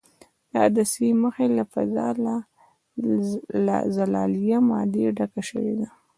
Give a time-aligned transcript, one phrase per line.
[0.51, 2.07] د عدسیې د مخې فضا
[3.65, 5.87] له زلالیه مادې ډکه شوې ده.